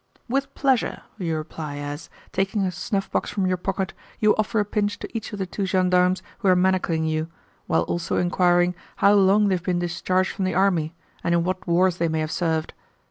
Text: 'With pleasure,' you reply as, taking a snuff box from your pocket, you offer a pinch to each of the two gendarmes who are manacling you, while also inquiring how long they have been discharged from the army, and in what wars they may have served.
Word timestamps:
'With 0.27 0.55
pleasure,' 0.55 1.03
you 1.19 1.35
reply 1.37 1.77
as, 1.77 2.09
taking 2.31 2.63
a 2.63 2.71
snuff 2.71 3.11
box 3.11 3.29
from 3.29 3.45
your 3.45 3.55
pocket, 3.57 3.93
you 4.17 4.35
offer 4.35 4.59
a 4.59 4.65
pinch 4.65 4.97
to 4.97 5.09
each 5.15 5.31
of 5.31 5.37
the 5.37 5.45
two 5.45 5.67
gendarmes 5.67 6.23
who 6.39 6.47
are 6.47 6.55
manacling 6.55 7.05
you, 7.05 7.27
while 7.67 7.83
also 7.83 8.17
inquiring 8.17 8.73
how 8.95 9.13
long 9.13 9.47
they 9.47 9.53
have 9.57 9.63
been 9.63 9.77
discharged 9.77 10.31
from 10.31 10.45
the 10.45 10.55
army, 10.55 10.95
and 11.23 11.35
in 11.35 11.43
what 11.43 11.67
wars 11.67 11.97
they 11.97 12.07
may 12.07 12.21
have 12.21 12.31
served. 12.31 12.73